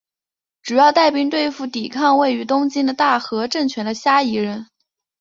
[0.63, 4.65] 主要带兵对付抵抗位于京都的大和政权的虾夷人。